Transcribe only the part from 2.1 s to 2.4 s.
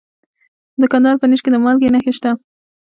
شته.